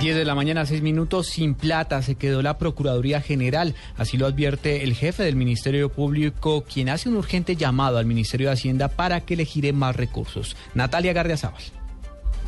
[0.00, 3.74] 10 de la mañana, 6 minutos, sin plata se quedó la Procuraduría General.
[3.96, 8.46] Así lo advierte el jefe del Ministerio Público, quien hace un urgente llamado al Ministerio
[8.46, 10.56] de Hacienda para que le gire más recursos.
[10.74, 11.62] Natalia Gardiazabal.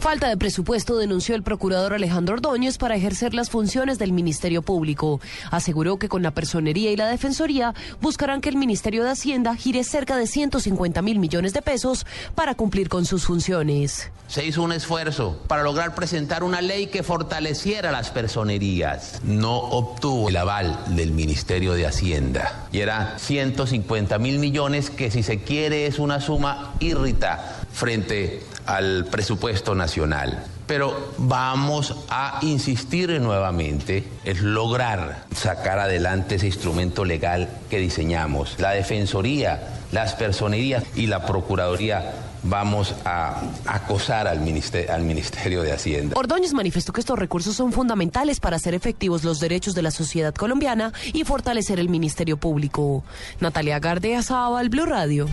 [0.01, 5.21] Falta de presupuesto denunció el procurador Alejandro Ordóñez para ejercer las funciones del Ministerio Público.
[5.51, 9.85] Aseguró que con la personería y la defensoría buscarán que el Ministerio de Hacienda gire
[9.85, 14.11] cerca de 150 mil millones de pesos para cumplir con sus funciones.
[14.27, 19.21] Se hizo un esfuerzo para lograr presentar una ley que fortaleciera las personerías.
[19.23, 22.69] No obtuvo el aval del Ministerio de Hacienda.
[22.73, 29.07] Y era 150 mil millones que si se quiere es una suma irrita frente al
[29.07, 30.45] presupuesto nacional.
[30.67, 38.55] Pero vamos a insistir nuevamente, es lograr sacar adelante ese instrumento legal que diseñamos.
[38.59, 46.17] La Defensoría, las personerías y la Procuraduría vamos a acosar al ministerio, de Hacienda.
[46.17, 50.35] Ordóñez manifestó que estos recursos son fundamentales para hacer efectivos los derechos de la sociedad
[50.35, 53.05] colombiana y fortalecer el Ministerio Público.
[53.41, 55.29] Natalia Gardea Sábal, Blue Radio.